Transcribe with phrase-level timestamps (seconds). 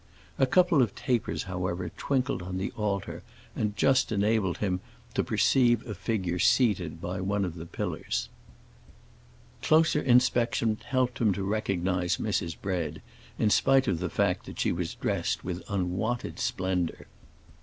[0.39, 3.21] A couple of tapers, however, twinkled on the altar
[3.55, 4.79] and just enabled him
[5.13, 8.27] to perceive a figure seated by one of the pillars.
[9.61, 12.59] Closer inspection helped him to recognize Mrs.
[12.59, 13.03] Bread,
[13.37, 17.05] in spite of the fact that she was dressed with unwonted splendor.